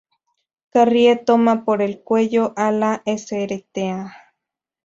[0.73, 4.33] Carrie toma por el cuello a la Srta.